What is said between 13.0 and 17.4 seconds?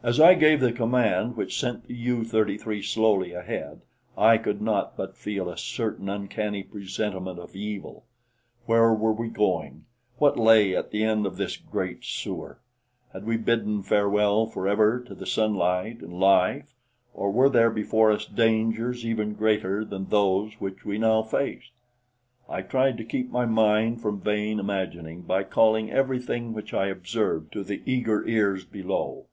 Had we bidden farewell forever to the sunlight and life, or